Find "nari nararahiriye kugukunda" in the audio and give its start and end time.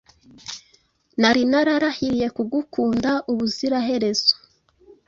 1.21-3.11